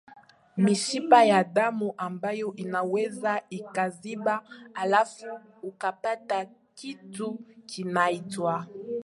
mishipa 0.57 1.23
ya 1.23 1.43
damu 1.43 1.93
ambayo 1.97 2.55
inaweza 2.55 3.41
ikaziba 3.49 4.43
halafu 4.73 5.39
ukapata 5.63 6.45
kitu 6.75 7.39
kinaitwa 7.65 8.67